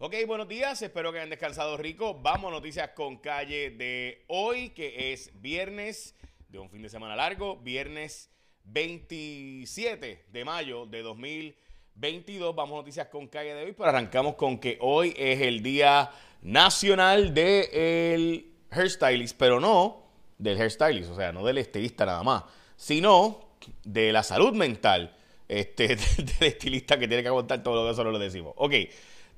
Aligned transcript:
Ok, 0.00 0.14
buenos 0.28 0.46
días, 0.46 0.80
espero 0.80 1.10
que 1.10 1.18
hayan 1.18 1.28
descansado 1.28 1.76
rico. 1.76 2.14
Vamos 2.22 2.52
a 2.52 2.54
noticias 2.54 2.90
con 2.90 3.16
calle 3.16 3.70
de 3.70 4.24
hoy, 4.28 4.70
que 4.70 5.12
es 5.12 5.32
viernes 5.42 6.14
de 6.48 6.60
un 6.60 6.70
fin 6.70 6.82
de 6.82 6.88
semana 6.88 7.16
largo, 7.16 7.56
viernes 7.56 8.30
27 8.62 10.26
de 10.30 10.44
mayo 10.44 10.86
de 10.86 11.02
2022. 11.02 12.54
Vamos 12.54 12.76
a 12.76 12.78
noticias 12.82 13.08
con 13.08 13.26
calle 13.26 13.54
de 13.54 13.64
hoy, 13.64 13.72
pero 13.72 13.88
arrancamos 13.88 14.36
con 14.36 14.60
que 14.60 14.78
hoy 14.80 15.12
es 15.16 15.40
el 15.40 15.64
Día 15.64 16.12
Nacional 16.42 17.34
del 17.34 18.52
Hairstylist, 18.70 19.36
pero 19.36 19.58
no 19.58 20.04
del 20.38 20.60
hairstylist, 20.60 21.10
o 21.10 21.16
sea, 21.16 21.32
no 21.32 21.44
del 21.44 21.58
estilista 21.58 22.06
nada 22.06 22.22
más, 22.22 22.44
sino 22.76 23.56
de 23.82 24.12
la 24.12 24.22
salud 24.22 24.52
mental 24.52 25.16
este, 25.48 25.88
del 26.38 26.48
estilista 26.52 26.96
que 27.00 27.08
tiene 27.08 27.24
que 27.24 27.30
aguantar 27.30 27.64
todo 27.64 27.74
lo 27.74 27.82
que 27.82 27.88
nosotros 27.88 28.12
le 28.16 28.24
decimos. 28.24 28.52
Ok. 28.58 28.74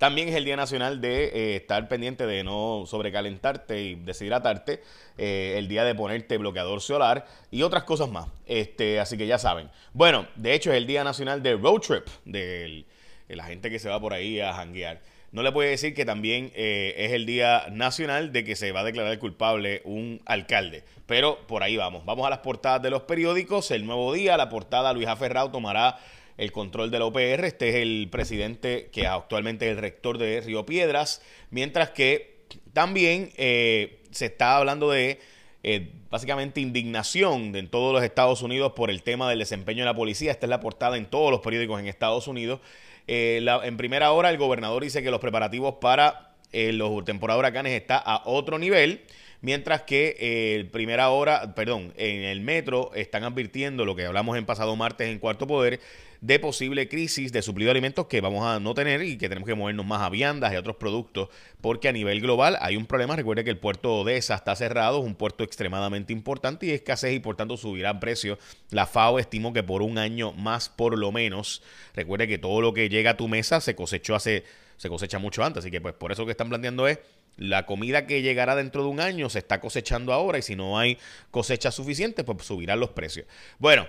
También 0.00 0.30
es 0.30 0.34
el 0.34 0.46
Día 0.46 0.56
Nacional 0.56 1.02
de 1.02 1.24
eh, 1.24 1.56
estar 1.56 1.86
pendiente 1.86 2.26
de 2.26 2.42
no 2.42 2.84
sobrecalentarte 2.86 3.82
y 3.82 3.94
deshidratarte. 3.96 4.82
Eh, 5.18 5.56
el 5.58 5.68
día 5.68 5.84
de 5.84 5.94
ponerte 5.94 6.38
bloqueador 6.38 6.80
solar 6.80 7.26
y 7.50 7.60
otras 7.60 7.84
cosas 7.84 8.08
más. 8.08 8.26
Este, 8.46 8.98
así 8.98 9.18
que 9.18 9.26
ya 9.26 9.36
saben. 9.36 9.68
Bueno, 9.92 10.26
de 10.36 10.54
hecho 10.54 10.70
es 10.70 10.78
el 10.78 10.86
Día 10.86 11.04
Nacional 11.04 11.42
de 11.42 11.54
Road 11.54 11.80
Trip, 11.80 12.06
de 12.24 12.86
la 13.28 13.44
gente 13.44 13.68
que 13.68 13.78
se 13.78 13.90
va 13.90 14.00
por 14.00 14.14
ahí 14.14 14.40
a 14.40 14.54
janguear. 14.54 15.02
No 15.32 15.42
le 15.42 15.52
puede 15.52 15.68
decir 15.68 15.92
que 15.92 16.06
también 16.06 16.50
eh, 16.54 16.94
es 16.96 17.12
el 17.12 17.26
Día 17.26 17.66
Nacional 17.70 18.32
de 18.32 18.42
que 18.42 18.56
se 18.56 18.72
va 18.72 18.80
a 18.80 18.84
declarar 18.84 19.18
culpable 19.18 19.82
un 19.84 20.22
alcalde. 20.24 20.82
Pero 21.04 21.46
por 21.46 21.62
ahí 21.62 21.76
vamos. 21.76 22.06
Vamos 22.06 22.26
a 22.26 22.30
las 22.30 22.38
portadas 22.38 22.80
de 22.80 22.88
los 22.88 23.02
periódicos. 23.02 23.70
El 23.70 23.84
nuevo 23.84 24.14
día, 24.14 24.38
la 24.38 24.48
portada 24.48 24.94
Luis 24.94 25.08
Aferrao 25.08 25.50
tomará 25.50 25.98
el 26.40 26.52
control 26.52 26.90
de 26.90 26.98
la 26.98 27.04
OPR. 27.04 27.44
Este 27.44 27.68
es 27.68 27.74
el 27.76 28.08
presidente 28.10 28.88
que 28.90 29.06
actualmente 29.06 29.66
es 29.66 29.72
el 29.72 29.78
rector 29.78 30.16
de 30.16 30.40
Río 30.40 30.64
Piedras, 30.64 31.20
mientras 31.50 31.90
que 31.90 32.46
también 32.72 33.30
eh, 33.36 34.00
se 34.10 34.26
está 34.26 34.56
hablando 34.56 34.90
de 34.90 35.20
eh, 35.62 35.92
básicamente 36.08 36.62
indignación 36.62 37.54
en 37.54 37.68
todos 37.68 37.92
los 37.92 38.02
Estados 38.02 38.40
Unidos 38.40 38.72
por 38.74 38.88
el 38.90 39.02
tema 39.02 39.28
del 39.28 39.40
desempeño 39.40 39.80
de 39.80 39.84
la 39.84 39.94
policía. 39.94 40.30
Esta 40.30 40.46
es 40.46 40.50
la 40.50 40.60
portada 40.60 40.96
en 40.96 41.04
todos 41.04 41.30
los 41.30 41.40
periódicos 41.40 41.78
en 41.78 41.86
Estados 41.86 42.26
Unidos. 42.26 42.60
Eh, 43.06 43.44
en 43.62 43.76
primera 43.76 44.12
hora 44.12 44.30
el 44.30 44.38
gobernador 44.38 44.82
dice 44.82 45.02
que 45.02 45.10
los 45.10 45.20
preparativos 45.20 45.74
para 45.74 46.28
los 46.52 47.04
temporadas 47.04 47.36
de 47.36 47.40
huracanes 47.40 47.72
está 47.74 47.98
a 47.98 48.22
otro 48.24 48.58
nivel. 48.58 49.02
Mientras 49.42 49.82
que 49.82 50.58
en 50.58 50.70
primera 50.70 51.08
hora, 51.10 51.54
perdón, 51.54 51.94
en 51.96 52.24
el 52.24 52.40
metro 52.40 52.92
están 52.94 53.24
advirtiendo 53.24 53.84
lo 53.84 53.94
que 53.96 54.04
hablamos 54.04 54.36
en 54.36 54.44
pasado 54.44 54.76
martes 54.76 55.08
en 55.08 55.18
Cuarto 55.18 55.46
Poder, 55.46 55.80
de 56.20 56.38
posible 56.38 56.88
crisis 56.88 57.32
de 57.32 57.42
suplido 57.42 57.68
de 57.68 57.72
alimentos 57.72 58.06
que 58.06 58.20
vamos 58.20 58.44
a 58.44 58.60
no 58.60 58.74
tener 58.74 59.02
y 59.02 59.16
que 59.16 59.28
tenemos 59.28 59.46
que 59.46 59.54
movernos 59.54 59.86
más 59.86 60.02
a 60.02 60.10
viandas 60.10 60.52
y 60.52 60.56
otros 60.56 60.76
productos, 60.76 61.28
porque 61.60 61.88
a 61.88 61.92
nivel 61.92 62.20
global 62.20 62.58
hay 62.60 62.76
un 62.76 62.86
problema. 62.86 63.16
Recuerde 63.16 63.44
que 63.44 63.50
el 63.50 63.58
puerto 63.58 63.88
de 63.88 64.00
Odessa 64.02 64.34
está 64.34 64.54
cerrado, 64.54 65.00
es 65.00 65.06
un 65.06 65.14
puerto 65.14 65.44
extremadamente 65.44 66.12
importante 66.12 66.66
y 66.66 66.70
escasez 66.70 67.14
y 67.14 67.20
por 67.20 67.36
tanto 67.36 67.56
subirá 67.56 67.90
el 67.90 67.98
precio. 67.98 68.38
La 68.70 68.86
FAO 68.86 69.18
estimó 69.18 69.52
que 69.52 69.62
por 69.62 69.82
un 69.82 69.98
año 69.98 70.32
más 70.32 70.68
por 70.68 70.98
lo 70.98 71.12
menos. 71.12 71.62
Recuerde 71.94 72.28
que 72.28 72.38
todo 72.38 72.60
lo 72.60 72.74
que 72.74 72.88
llega 72.88 73.12
a 73.12 73.16
tu 73.16 73.28
mesa 73.28 73.60
se 73.60 73.74
cosechó 73.74 74.14
hace, 74.14 74.44
se 74.76 74.88
cosecha 74.88 75.18
mucho 75.18 75.42
antes, 75.42 75.64
así 75.64 75.70
que 75.70 75.80
pues 75.80 75.94
por 75.94 76.12
eso 76.12 76.24
que 76.26 76.32
están 76.32 76.48
planteando 76.48 76.86
es 76.86 76.98
la 77.36 77.64
comida 77.64 78.06
que 78.06 78.20
llegará 78.20 78.54
dentro 78.54 78.82
de 78.82 78.88
un 78.90 79.00
año 79.00 79.30
se 79.30 79.38
está 79.38 79.60
cosechando 79.60 80.12
ahora 80.12 80.38
y 80.38 80.42
si 80.42 80.56
no 80.56 80.78
hay 80.78 80.98
cosecha 81.30 81.70
suficiente, 81.70 82.22
pues 82.22 82.44
subirán 82.44 82.80
los 82.80 82.90
precios. 82.90 83.26
Bueno, 83.58 83.86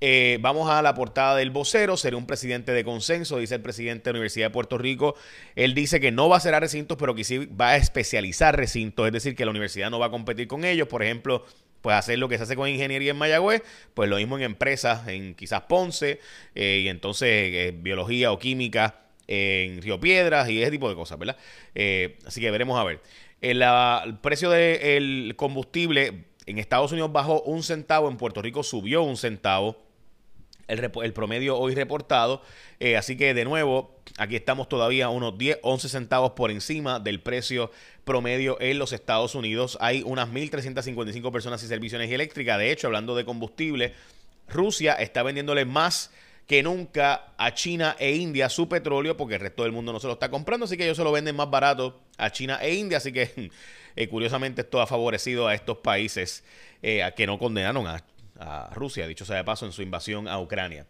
eh, 0.00 0.38
vamos 0.40 0.70
a 0.70 0.80
la 0.80 0.94
portada 0.94 1.36
del 1.36 1.50
vocero, 1.50 1.96
será 1.96 2.16
un 2.16 2.26
presidente 2.26 2.72
de 2.72 2.84
consenso, 2.84 3.38
dice 3.38 3.56
el 3.56 3.60
presidente 3.60 4.04
de 4.04 4.12
la 4.14 4.18
Universidad 4.18 4.46
de 4.46 4.50
Puerto 4.50 4.78
Rico. 4.78 5.14
Él 5.56 5.74
dice 5.74 6.00
que 6.00 6.10
no 6.10 6.28
va 6.28 6.38
a 6.38 6.40
cerrar 6.40 6.62
recintos, 6.62 6.96
pero 6.98 7.14
que 7.14 7.24
sí 7.24 7.46
va 7.46 7.70
a 7.70 7.76
especializar 7.76 8.56
recintos, 8.56 9.06
es 9.06 9.12
decir, 9.12 9.36
que 9.36 9.44
la 9.44 9.50
universidad 9.50 9.90
no 9.90 9.98
va 9.98 10.06
a 10.06 10.10
competir 10.10 10.48
con 10.48 10.64
ellos. 10.64 10.88
Por 10.88 11.02
ejemplo, 11.02 11.44
pues 11.82 11.96
hacer 11.96 12.18
lo 12.18 12.28
que 12.28 12.38
se 12.38 12.44
hace 12.44 12.56
con 12.56 12.68
ingeniería 12.68 13.10
en 13.10 13.18
Mayagüez, 13.18 13.62
pues 13.92 14.08
lo 14.08 14.16
mismo 14.16 14.38
en 14.38 14.44
empresas, 14.44 15.06
en 15.06 15.34
quizás 15.34 15.62
Ponce, 15.62 16.20
eh, 16.54 16.80
y 16.84 16.88
entonces 16.88 17.28
eh, 17.28 17.74
biología 17.76 18.32
o 18.32 18.38
química 18.38 19.00
en 19.26 19.82
Río 19.82 20.00
Piedras 20.00 20.48
y 20.48 20.62
ese 20.62 20.70
tipo 20.70 20.88
de 20.88 20.94
cosas, 20.94 21.18
¿verdad? 21.18 21.36
así 22.26 22.40
que 22.40 22.50
veremos 22.50 22.78
a 22.78 22.84
ver. 22.84 23.00
El, 23.40 23.62
el 23.62 24.18
precio 24.18 24.50
del 24.50 25.34
combustible 25.36 26.24
en 26.46 26.58
Estados 26.58 26.92
Unidos 26.92 27.12
bajó 27.12 27.42
un 27.42 27.62
centavo, 27.62 28.08
en 28.08 28.16
Puerto 28.16 28.42
Rico 28.42 28.62
subió 28.62 29.02
un 29.02 29.16
centavo. 29.16 29.89
El, 30.70 31.12
promedio 31.12 31.58
hoy 31.58 31.74
reportado. 31.74 32.42
Eh, 32.78 32.96
así 32.96 33.16
que 33.16 33.34
de 33.34 33.44
nuevo, 33.44 33.96
aquí 34.18 34.36
estamos 34.36 34.68
todavía 34.68 35.08
unos 35.08 35.36
10, 35.36 35.58
11 35.62 35.88
centavos 35.88 36.32
por 36.32 36.50
encima 36.50 37.00
del 37.00 37.20
precio 37.20 37.70
promedio 38.04 38.60
en 38.60 38.78
los 38.78 38.92
Estados 38.92 39.34
Unidos. 39.34 39.76
Hay 39.80 40.02
unas 40.04 40.28
1.355 40.28 41.32
personas 41.32 41.60
sin 41.60 41.68
servicio 41.68 41.98
de 41.98 42.04
energía 42.04 42.16
eléctrica. 42.16 42.58
De 42.58 42.70
hecho, 42.70 42.86
hablando 42.86 43.14
de 43.14 43.24
combustible, 43.24 43.94
Rusia 44.48 44.94
está 44.94 45.22
vendiéndole 45.22 45.64
más 45.64 46.10
que 46.46 46.62
nunca 46.62 47.32
a 47.36 47.54
China 47.54 47.94
e 47.98 48.16
India 48.16 48.48
su 48.48 48.68
petróleo 48.68 49.16
porque 49.16 49.34
el 49.34 49.40
resto 49.40 49.62
del 49.62 49.70
mundo 49.70 49.92
no 49.92 50.00
se 50.00 50.06
lo 50.06 50.14
está 50.14 50.30
comprando. 50.30 50.64
Así 50.64 50.76
que 50.76 50.84
ellos 50.84 50.96
se 50.96 51.04
lo 51.04 51.12
venden 51.12 51.36
más 51.36 51.50
barato 51.50 52.00
a 52.16 52.30
China 52.30 52.58
e 52.62 52.74
India. 52.74 52.98
Así 52.98 53.12
que 53.12 53.50
Eh, 53.96 54.08
curiosamente, 54.08 54.62
esto 54.62 54.80
ha 54.80 54.86
favorecido 54.86 55.48
a 55.48 55.54
estos 55.54 55.78
países 55.78 56.44
eh, 56.82 57.02
a 57.02 57.12
que 57.12 57.26
no 57.26 57.38
condenaron 57.38 57.86
a, 57.86 58.02
Rusia, 58.72 59.06
dicho 59.06 59.24
sea 59.24 59.36
de 59.36 59.44
paso, 59.44 59.66
en 59.66 59.72
su 59.72 59.82
invasión 59.82 60.28
a 60.28 60.40
Ucrania. 60.40 60.86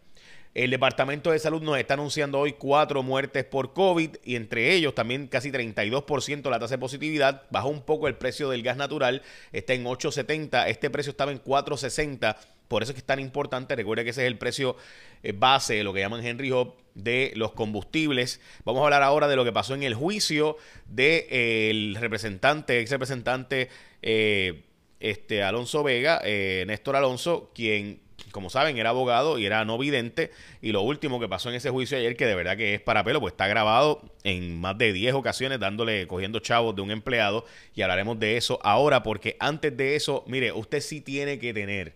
El 0.53 0.69
Departamento 0.69 1.31
de 1.31 1.39
Salud 1.39 1.61
nos 1.61 1.77
está 1.77 1.93
anunciando 1.93 2.37
hoy 2.37 2.53
cuatro 2.53 3.03
muertes 3.03 3.45
por 3.45 3.71
COVID 3.71 4.17
y 4.25 4.35
entre 4.35 4.73
ellos 4.73 4.93
también 4.93 5.27
casi 5.27 5.49
32% 5.49 6.49
la 6.49 6.59
tasa 6.59 6.75
de 6.75 6.79
positividad. 6.79 7.43
Bajó 7.51 7.69
un 7.69 7.83
poco 7.83 8.09
el 8.09 8.15
precio 8.15 8.49
del 8.49 8.61
gas 8.61 8.75
natural, 8.75 9.21
está 9.53 9.73
en 9.73 9.85
8.70, 9.85 10.67
este 10.67 10.89
precio 10.89 11.11
estaba 11.11 11.31
en 11.31 11.41
4.60 11.41 12.35
por 12.71 12.83
eso 12.83 12.93
es 12.93 12.95
que 12.95 12.99
es 12.99 13.05
tan 13.05 13.19
importante. 13.19 13.75
Recuerde 13.75 14.05
que 14.05 14.11
ese 14.11 14.21
es 14.21 14.27
el 14.27 14.37
precio 14.37 14.77
eh, 15.23 15.33
base, 15.33 15.83
lo 15.83 15.91
que 15.91 15.99
llaman 15.99 16.25
Henry 16.25 16.53
Hub, 16.53 16.75
de 16.95 17.33
los 17.35 17.51
combustibles. 17.51 18.39
Vamos 18.63 18.79
a 18.79 18.85
hablar 18.85 19.03
ahora 19.03 19.27
de 19.27 19.35
lo 19.35 19.43
que 19.43 19.51
pasó 19.51 19.75
en 19.75 19.83
el 19.83 19.93
juicio 19.93 20.55
del 20.85 21.95
de, 21.95 21.99
representante, 21.99 22.79
ex 22.79 22.89
representante 22.89 23.67
eh, 24.01 24.63
este, 25.01 25.43
Alonso 25.43 25.83
Vega, 25.83 26.21
eh, 26.23 26.63
Néstor 26.67 26.95
Alonso, 26.95 27.51
quien 27.53 27.99
como 28.31 28.49
saben, 28.49 28.77
era 28.77 28.89
abogado 28.89 29.37
y 29.37 29.45
era 29.45 29.65
no 29.65 29.77
vidente. 29.77 30.31
Y 30.61 30.71
lo 30.71 30.81
último 30.81 31.19
que 31.19 31.27
pasó 31.27 31.49
en 31.49 31.55
ese 31.55 31.69
juicio 31.69 31.97
ayer, 31.97 32.15
que 32.15 32.25
de 32.25 32.35
verdad 32.35 32.57
que 32.57 32.75
es 32.75 32.81
para 32.81 33.03
pelo, 33.03 33.19
pues 33.19 33.33
está 33.33 33.47
grabado 33.47 34.01
en 34.23 34.59
más 34.59 34.77
de 34.77 34.93
10 34.93 35.15
ocasiones 35.15 35.59
dándole, 35.59 36.07
cogiendo 36.07 36.39
chavos 36.39 36.75
de 36.75 36.81
un 36.81 36.91
empleado. 36.91 37.45
Y 37.75 37.81
hablaremos 37.81 38.19
de 38.19 38.37
eso 38.37 38.59
ahora, 38.63 39.03
porque 39.03 39.37
antes 39.39 39.75
de 39.75 39.95
eso, 39.95 40.23
mire, 40.27 40.51
usted 40.51 40.81
sí 40.81 41.01
tiene 41.01 41.39
que 41.39 41.53
tener 41.53 41.93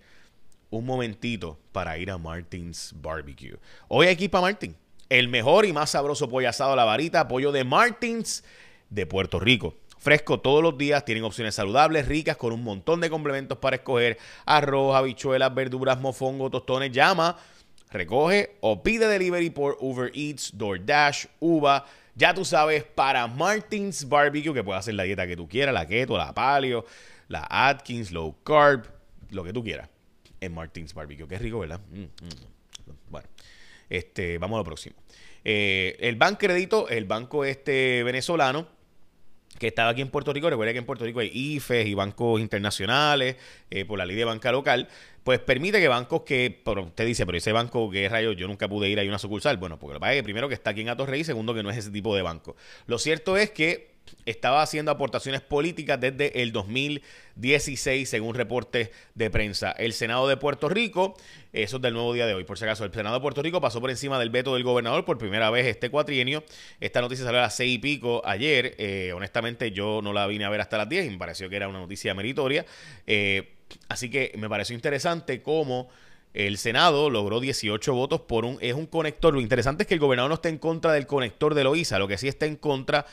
un 0.70 0.86
momentito 0.86 1.58
para 1.72 1.98
ir 1.98 2.12
a 2.12 2.18
Martins 2.18 2.94
Barbecue. 2.96 3.58
Hoy 3.88 4.08
aquí 4.08 4.28
para 4.28 4.42
Martin, 4.44 4.76
el 5.10 5.28
mejor 5.28 5.66
y 5.66 5.74
más 5.74 5.92
sabroso 5.92 6.30
pollo 6.30 6.50
asado 6.50 6.74
a 6.74 6.76
la 6.76 6.84
varita, 6.84 7.28
pollo 7.28 7.52
de 7.52 7.64
Martins 7.64 8.44
de 8.90 9.06
Puerto 9.06 9.40
Rico. 9.40 9.76
Fresco 9.98 10.40
todos 10.40 10.62
los 10.62 10.78
días, 10.78 11.06
tienen 11.06 11.24
opciones 11.24 11.56
saludables, 11.56 12.08
ricas, 12.08 12.38
con 12.38 12.54
un 12.54 12.64
montón 12.64 13.02
de 13.02 13.10
complementos 13.10 13.58
para 13.58 13.78
escoger. 13.78 14.18
Arroz, 14.46 14.96
habichuelas, 14.96 15.54
verduras, 15.54 16.00
mofongo, 16.00 16.50
tostones. 16.50 16.92
Llama, 16.92 17.38
recoge 17.92 18.58
o 18.62 18.84
pide 18.84 19.08
delivery 19.08 19.50
por 19.50 19.78
Uber 19.80 20.12
Eats, 20.14 20.52
DoorDash, 20.58 21.26
Uva. 21.40 21.86
Ya 22.16 22.34
tú 22.34 22.46
sabes, 22.46 22.84
para 22.84 23.28
Martins 23.28 24.08
Barbecue, 24.08 24.54
que 24.54 24.64
puedes 24.64 24.80
hacer 24.80 24.94
la 24.94 25.04
dieta 25.04 25.28
que 25.28 25.36
tú 25.36 25.50
quieras, 25.50 25.74
la 25.74 25.88
keto, 25.88 26.18
la 26.18 26.34
paleo, 26.34 26.86
la 27.28 27.46
Atkins, 27.50 28.12
low 28.12 28.36
carb, 28.44 28.86
lo 29.32 29.44
que 29.44 29.52
tú 29.52 29.64
quieras 29.64 29.90
en 30.40 30.54
Martins 30.54 30.94
Barbecue. 30.94 31.28
Qué 31.28 31.40
rico, 31.40 31.60
¿verdad? 31.60 31.82
Mm, 31.92 32.04
mm. 32.04 32.10
Bueno, 33.10 33.28
este, 33.90 34.38
vamos 34.38 34.58
a 34.58 34.60
lo 34.60 34.64
próximo. 34.64 34.96
Eh, 35.44 35.98
el 36.00 36.16
Bancredito, 36.16 36.90
el 36.90 37.06
banco 37.06 37.46
este 37.46 38.04
venezolano, 38.04 38.68
que 39.58 39.68
estaba 39.68 39.90
aquí 39.90 40.02
en 40.02 40.10
Puerto 40.10 40.34
Rico, 40.34 40.50
recuerda 40.50 40.74
que 40.74 40.80
en 40.80 40.86
Puerto 40.86 41.06
Rico 41.06 41.20
hay 41.20 41.32
IFES 41.34 41.88
y 41.88 41.94
bancos 41.94 42.42
internacionales 42.42 43.38
eh, 43.70 43.86
por 43.86 43.98
la 43.98 44.06
ley 44.06 44.16
de 44.16 44.26
banca 44.26 44.52
local, 44.52 44.88
pues 45.24 45.40
permite 45.40 45.80
que 45.80 45.88
bancos 45.88 46.22
que, 46.22 46.62
pero 46.64 46.84
usted 46.84 47.06
dice, 47.06 47.26
pero 47.26 47.38
ese 47.38 47.52
banco 47.52 47.90
que 47.90 48.06
es 48.06 48.12
rayo, 48.12 48.34
yo 48.34 48.48
nunca 48.48 48.68
pude 48.68 48.90
ir 48.90 49.00
a 49.00 49.04
una 49.04 49.18
sucursal. 49.18 49.58
Bueno, 49.58 49.80
porque 49.80 49.94
lo 49.94 50.00
que 50.00 50.02
pasa 50.02 50.14
es 50.14 50.20
que 50.20 50.24
primero 50.24 50.48
que 50.48 50.54
está 50.54 50.70
aquí 50.70 50.82
en 50.82 50.90
Atorrey 50.90 51.22
y 51.22 51.24
segundo 51.24 51.54
que 51.54 51.64
no 51.64 51.70
es 51.72 51.78
ese 51.78 51.90
tipo 51.90 52.16
de 52.16 52.22
banco. 52.22 52.56
Lo 52.86 53.00
cierto 53.00 53.36
es 53.38 53.50
que 53.50 53.95
estaba 54.26 54.62
haciendo 54.62 54.92
aportaciones 54.92 55.42
políticas 55.42 56.00
desde 56.00 56.42
el 56.42 56.52
2016, 56.52 58.10
según 58.10 58.36
reportes 58.36 58.90
de 59.14 59.30
prensa. 59.30 59.72
El 59.72 59.94
Senado 59.94 60.28
de 60.28 60.38
Puerto 60.38 60.70
Rico, 60.70 61.16
eso 61.54 61.78
es 61.78 61.82
del 61.82 61.94
nuevo 61.94 62.14
día 62.14 62.26
de 62.26 62.34
hoy, 62.34 62.44
por 62.44 62.58
si 62.58 62.66
acaso, 62.66 62.86
el 62.86 62.94
Senado 62.94 63.16
de 63.16 63.22
Puerto 63.22 63.42
Rico 63.42 63.62
pasó 63.62 63.80
por 63.82 63.90
encima 63.90 64.20
del 64.20 64.30
veto 64.30 64.54
del 64.56 64.64
gobernador 64.64 65.06
por 65.06 65.18
primera 65.18 65.50
vez 65.50 65.68
este 65.68 65.90
cuatrienio. 65.90 66.44
Esta 66.80 67.02
noticia 67.02 67.26
salió 67.26 67.40
a 67.40 67.44
las 67.44 67.56
seis 67.56 67.76
y 67.76 67.80
pico 67.80 68.22
ayer. 68.26 68.76
Eh, 68.78 69.14
honestamente, 69.16 69.72
yo 69.72 70.02
no 70.04 70.14
la 70.14 70.28
vine 70.28 70.46
a 70.46 70.50
ver 70.50 70.62
hasta 70.62 70.78
las 70.78 70.90
10 70.90 71.06
y 71.06 71.10
me 71.12 71.18
pareció 71.18 71.50
que 71.50 71.56
era 71.56 71.68
una 71.68 71.80
noticia 71.80 72.14
meritoria. 72.14 72.66
Eh, 73.08 73.54
así 73.90 74.10
que 74.10 74.34
me 74.38 74.50
pareció 74.50 74.76
interesante 74.76 75.42
cómo 75.42 75.90
el 76.36 76.58
Senado 76.58 77.10
logró 77.10 77.40
18 77.40 77.94
votos 77.94 78.22
por 78.22 78.44
un, 78.44 78.58
es 78.60 78.74
un 78.74 78.88
conector. 78.88 79.34
Lo 79.34 79.40
interesante 79.40 79.84
es 79.84 79.88
que 79.88 79.94
el 79.94 80.02
gobernador 80.02 80.30
no 80.30 80.36
está 80.36 80.50
en 80.50 80.58
contra 80.58 80.92
del 80.92 81.08
conector 81.08 81.54
de 81.54 81.64
Loíza, 81.64 81.98
lo 81.98 82.10
que 82.10 82.18
sí 82.18 82.28
está 82.28 82.46
en 82.46 82.58
contra 82.58 83.06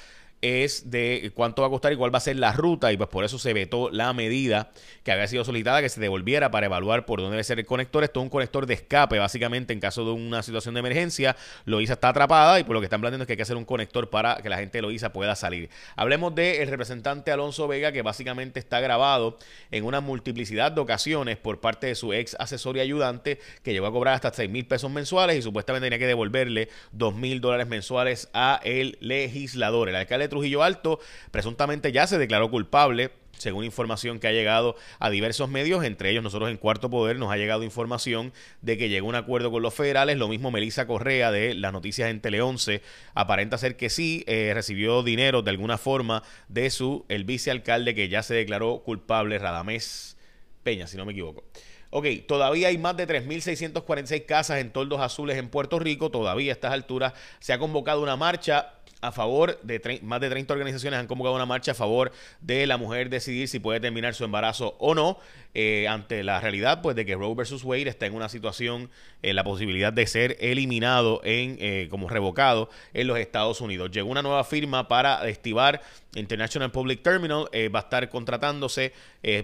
es 0.43 0.91
de 0.91 1.31
cuánto 1.35 1.62
va 1.62 1.69
a 1.69 1.71
costar 1.71 1.93
y 1.93 1.97
cuál 1.97 2.12
va 2.12 2.19
a 2.19 2.21
ser 2.21 2.37
la 2.37 2.53
ruta 2.53 2.93
y 2.93 2.97
pues 2.97 3.09
por 3.09 3.25
eso 3.25 3.39
se 3.39 3.53
vetó 3.53 3.91
la 3.91 4.12
medida 4.12 4.71
que 5.05 5.12
había 5.12 5.29
sido 5.29 5.44
solicitada 5.44 5.81
que 5.81 5.89
se 5.89 6.00
devolviera 6.00 6.50
para 6.50 6.67
evaluar 6.67 7.06
por 7.06 7.21
dónde 7.21 7.37
debe 7.37 7.44
ser 7.44 7.61
el 7.61 7.67
conector. 7.67 8.03
Esto 8.03 8.21
es 8.21 8.25
un 8.25 8.31
conector 8.31 8.67
de 8.67 8.75
escape 8.75 9.19
básicamente 9.19 9.73
en 9.73 9.81
caso 9.81 10.05
de 10.05 10.11
una 10.11 10.43
situación 10.43 10.75
de 10.75 10.81
emergencia. 10.81 11.37
Loiza 11.65 11.94
está 11.94 12.09
atrapada 12.09 12.59
y 12.59 12.65
por 12.65 12.75
lo 12.75 12.81
que 12.81 12.87
están 12.87 13.00
planteando 13.00 13.23
es 13.23 13.27
que 13.29 13.35
hay 13.35 13.37
que 13.37 13.44
hacer 13.44 13.56
un 13.56 13.65
conector 13.65 14.11
para 14.11 14.37
que 14.43 14.49
la 14.49 14.59
gente 14.59 14.79
de 14.79 14.83
Loiza 14.83 15.12
pueda 15.12 15.37
salir. 15.37 15.71
Hablemos 15.94 16.35
del 16.35 16.67
representante 16.67 17.31
Alonso 17.31 17.69
Vega 17.69 17.93
que 17.93 18.03
básicamente 18.03 18.59
está 18.59 18.81
grabado 18.81 19.39
en 19.71 19.85
una 19.85 20.00
multiplicidad 20.00 20.73
de 20.73 20.81
ocasiones 20.81 21.37
por 21.37 21.61
parte 21.61 21.87
de 21.87 21.94
su 21.94 22.12
ex 22.12 22.35
asesor 22.41 22.77
y 22.77 22.81
ayudante 22.81 23.39
que 23.62 23.73
llegó 23.73 23.87
a 23.87 23.93
cobrar 23.93 24.15
hasta 24.15 24.33
6 24.33 24.50
mil 24.50 24.67
pesos 24.67 24.91
mensuales 24.91 25.37
y 25.37 25.43
supuestamente 25.43 25.87
tenía 25.87 26.00
que 26.00 26.06
devolverle 26.06 26.69
2 26.91 27.15
mil 27.15 27.41
dólares 27.41 27.69
mensuales 27.69 28.29
a 28.33 28.61
el 28.65 28.99
legislador. 29.00 29.89
El 29.89 29.97
alcalde 29.97 30.31
Trujillo 30.32 30.62
Alto 30.62 30.99
presuntamente 31.31 31.93
ya 31.93 32.06
se 32.06 32.19
declaró 32.19 32.50
culpable 32.50 33.12
según 33.43 33.64
información 33.64 34.20
que 34.20 34.29
ha 34.29 34.32
llegado 34.32 34.76
a 34.99 35.11
diversos 35.11 35.49
medios, 35.49 35.84
entre 35.84 36.11
ellos 36.11 36.23
nosotros 36.23 36.50
en 36.50 36.56
Cuarto 36.56 36.88
Poder 36.88 37.19
nos 37.19 37.32
ha 37.32 37.37
llegado 37.37 37.64
información 37.64 38.32
de 38.61 38.79
que 38.79 38.88
llegó 38.88 39.08
un 39.08 39.14
acuerdo 39.14 39.50
con 39.50 39.62
los 39.62 39.75
federales, 39.75 40.17
lo 40.17 40.29
mismo 40.29 40.50
Melissa 40.50 40.87
Correa 40.87 41.31
de 41.32 41.55
las 41.55 41.73
noticias 41.73 42.08
en 42.08 42.20
Tele 42.20 42.40
11, 42.40 42.82
aparenta 43.14 43.58
ser 43.58 43.76
que 43.76 43.90
sí, 43.90 44.25
eh, 44.26 44.52
recibió 44.55 45.02
dinero 45.02 45.43
de 45.43 45.50
alguna 45.50 45.76
forma 45.76 46.23
de 46.49 46.70
su, 46.70 47.05
el 47.08 47.25
vicealcalde 47.25 47.94
que 47.94 48.08
ya 48.08 48.23
se 48.23 48.34
declaró 48.34 48.82
culpable, 48.84 49.38
Radamés 49.38 50.17
Peña, 50.62 50.87
si 50.87 50.96
no 50.96 51.05
me 51.05 51.12
equivoco. 51.12 51.44
Ok, 51.90 52.06
todavía 52.26 52.69
hay 52.69 52.79
más 52.79 52.96
de 52.96 53.06
3.646 53.06 54.25
casas 54.25 54.61
en 54.61 54.73
toldos 54.73 55.00
azules 55.00 55.37
en 55.37 55.50
Puerto 55.50 55.79
Rico, 55.79 56.11
todavía 56.11 56.52
a 56.52 56.55
estas 56.55 56.73
alturas 56.73 57.12
se 57.40 57.52
ha 57.52 57.58
convocado 57.58 58.02
una 58.02 58.17
marcha 58.17 58.76
a 59.02 59.10
favor 59.10 59.60
de 59.62 60.00
más 60.02 60.20
de 60.20 60.31
30 60.31 60.52
organizaciones 60.54 60.99
han 60.99 61.08
convocado 61.08 61.34
una 61.34 61.44
marcha 61.44 61.72
a 61.72 61.75
favor 61.75 62.12
de 62.40 62.66
la 62.66 62.76
mujer 62.76 63.10
decidir 63.10 63.49
si 63.49 63.58
puede 63.58 63.81
terminar 63.81 64.14
su 64.14 64.25
embarazo 64.25 64.76
o 64.78 64.94
no 64.94 65.19
eh, 65.54 65.87
ante 65.88 66.22
la 66.22 66.40
realidad 66.40 66.81
pues 66.82 66.94
de 66.94 67.04
que 67.04 67.16
Roe 67.16 67.34
versus 67.34 67.64
Wade 67.64 67.88
está 67.88 68.06
en 68.06 68.14
una 68.14 68.28
situación 68.28 68.90
eh, 69.22 69.34
la 69.34 69.43
posibilidad 69.43 69.93
de 69.93 70.06
ser 70.06 70.37
eliminado 70.40 71.20
en 71.25 71.56
eh, 71.58 71.88
como 71.90 72.08
revocado 72.08 72.70
en 72.94 73.08
los 73.08 73.19
Estados 73.19 73.60
Unidos. 73.60 73.90
Llegó 73.90 74.08
una 74.08 74.22
nueva 74.22 74.44
firma 74.44 74.87
para 74.87 75.28
estivar 75.28 75.82
International 76.14 76.70
Public 76.70 77.02
Terminal 77.02 77.48
va 77.75 77.81
a 77.81 77.82
estar 77.82 78.08
contratándose 78.10 78.93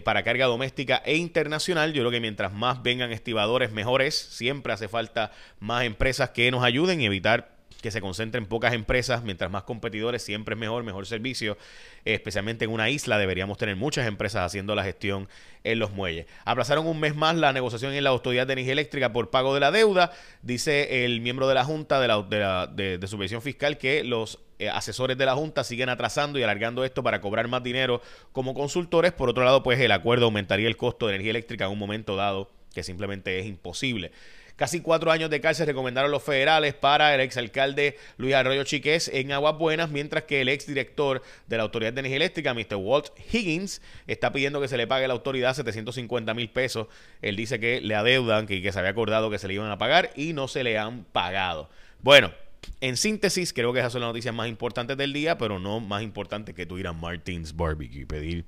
para 0.04 0.22
carga 0.22 0.44
doméstica 0.44 1.02
e 1.02 1.16
internacional. 1.16 1.94
Yo 1.94 2.02
creo 2.02 2.10
que 2.10 2.20
mientras 2.20 2.52
más 2.52 2.82
vengan 2.82 3.10
estibadores 3.10 3.72
mejores. 3.72 4.14
Siempre 4.14 4.74
hace 4.74 4.86
falta 4.86 5.32
más 5.60 5.84
empresas 5.84 6.30
que 6.30 6.50
nos 6.50 6.62
ayuden 6.62 7.00
y 7.00 7.06
evitar 7.06 7.57
que 7.80 7.90
se 7.90 8.00
concentre 8.00 8.40
en 8.40 8.46
pocas 8.46 8.74
empresas, 8.74 9.22
mientras 9.22 9.50
más 9.50 9.62
competidores 9.62 10.22
siempre 10.22 10.54
es 10.54 10.58
mejor, 10.58 10.82
mejor 10.82 11.06
servicio, 11.06 11.56
especialmente 12.04 12.64
en 12.64 12.72
una 12.72 12.90
isla 12.90 13.18
deberíamos 13.18 13.56
tener 13.56 13.76
muchas 13.76 14.06
empresas 14.06 14.44
haciendo 14.44 14.74
la 14.74 14.82
gestión 14.82 15.28
en 15.62 15.78
los 15.78 15.92
muelles. 15.92 16.26
Aplazaron 16.44 16.86
un 16.86 16.98
mes 16.98 17.14
más 17.14 17.36
la 17.36 17.52
negociación 17.52 17.92
en 17.92 18.02
la 18.02 18.10
Autoridad 18.10 18.46
de 18.46 18.54
Energía 18.54 18.72
Eléctrica 18.72 19.12
por 19.12 19.30
pago 19.30 19.54
de 19.54 19.60
la 19.60 19.70
deuda, 19.70 20.10
dice 20.42 21.04
el 21.04 21.20
miembro 21.20 21.46
de 21.46 21.54
la 21.54 21.64
Junta 21.64 22.00
de, 22.00 22.08
la, 22.08 22.66
de, 22.66 23.06
Subvención 23.06 23.42
Fiscal 23.42 23.78
que 23.78 24.02
los 24.02 24.40
eh, 24.58 24.68
asesores 24.68 25.16
de 25.16 25.26
la 25.26 25.36
Junta 25.36 25.62
siguen 25.62 25.88
atrasando 25.88 26.38
y 26.38 26.42
alargando 26.42 26.84
esto 26.84 27.04
para 27.04 27.20
cobrar 27.20 27.46
más 27.46 27.62
dinero 27.62 28.02
como 28.32 28.54
consultores. 28.54 29.12
Por 29.12 29.28
otro 29.28 29.44
lado, 29.44 29.62
pues 29.62 29.78
el 29.78 29.92
acuerdo 29.92 30.24
aumentaría 30.24 30.66
el 30.66 30.76
costo 30.76 31.06
de 31.06 31.14
energía 31.14 31.30
eléctrica 31.30 31.66
en 31.66 31.72
un 31.72 31.78
momento 31.78 32.16
dado 32.16 32.50
que 32.74 32.82
simplemente 32.82 33.38
es 33.38 33.46
imposible. 33.46 34.10
Casi 34.58 34.80
cuatro 34.80 35.12
años 35.12 35.30
de 35.30 35.40
cárcel 35.40 35.68
recomendaron 35.68 36.10
los 36.10 36.20
federales 36.20 36.74
para 36.74 37.14
el 37.14 37.20
exalcalde 37.20 37.96
Luis 38.16 38.34
Arroyo 38.34 38.64
Chiqués 38.64 39.06
en 39.06 39.30
Aguas 39.30 39.56
Buenas, 39.56 39.88
mientras 39.88 40.24
que 40.24 40.40
el 40.40 40.48
exdirector 40.48 41.22
de 41.46 41.56
la 41.56 41.62
Autoridad 41.62 41.92
de 41.92 42.00
Energía 42.00 42.16
Eléctrica, 42.16 42.54
Mr. 42.54 42.74
Walt 42.74 43.06
Higgins, 43.32 43.80
está 44.08 44.32
pidiendo 44.32 44.60
que 44.60 44.66
se 44.66 44.76
le 44.76 44.88
pague 44.88 45.04
a 45.04 45.08
la 45.08 45.14
autoridad 45.14 45.54
750 45.54 46.34
mil 46.34 46.50
pesos. 46.50 46.88
Él 47.22 47.36
dice 47.36 47.60
que 47.60 47.80
le 47.80 47.94
adeudan, 47.94 48.48
que, 48.48 48.60
que 48.60 48.72
se 48.72 48.80
había 48.80 48.90
acordado 48.90 49.30
que 49.30 49.38
se 49.38 49.46
le 49.46 49.54
iban 49.54 49.70
a 49.70 49.78
pagar 49.78 50.10
y 50.16 50.32
no 50.32 50.48
se 50.48 50.64
le 50.64 50.76
han 50.76 51.04
pagado. 51.04 51.70
Bueno, 52.00 52.32
en 52.80 52.96
síntesis, 52.96 53.52
creo 53.52 53.72
que 53.72 53.78
esas 53.78 53.92
son 53.92 54.00
las 54.00 54.08
noticias 54.08 54.34
más 54.34 54.48
importantes 54.48 54.96
del 54.96 55.12
día, 55.12 55.38
pero 55.38 55.60
no 55.60 55.78
más 55.78 56.02
importante 56.02 56.52
que 56.52 56.66
tú 56.66 56.78
ir 56.78 56.88
a 56.88 56.92
Martins 56.92 57.54
Barbecue 57.54 58.00
y 58.00 58.06
pedir 58.06 58.44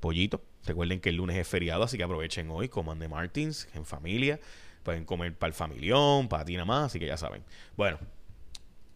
pollito. 0.00 0.42
Recuerden 0.64 1.00
que 1.00 1.10
el 1.10 1.16
lunes 1.16 1.36
es 1.36 1.46
feriado, 1.46 1.82
así 1.82 1.98
que 1.98 2.02
aprovechen 2.02 2.50
hoy, 2.50 2.70
coman 2.70 2.98
de 2.98 3.08
Martins 3.08 3.68
en 3.74 3.84
familia. 3.84 4.40
Pueden 4.82 5.04
comer 5.04 5.36
para 5.36 5.48
el 5.48 5.54
familión, 5.54 6.28
para 6.28 6.44
ti 6.44 6.54
nada 6.54 6.64
más, 6.64 6.86
así 6.86 6.98
que 6.98 7.06
ya 7.06 7.16
saben. 7.16 7.44
Bueno, 7.76 7.98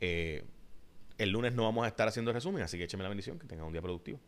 eh, 0.01 0.45
el 1.19 1.31
lunes 1.31 1.55
no 1.55 1.65
vamos 1.65 1.85
a 1.85 1.89
estar 1.89 2.09
haciendo 2.09 2.33
resumen, 2.33 2.63
así 2.63 2.79
que 2.79 2.85
écheme 2.85 3.03
la 3.03 3.09
bendición, 3.09 3.39
que 3.39 3.47
tengan 3.47 3.67
un 3.67 3.73
día 3.73 3.83
productivo. 3.83 4.19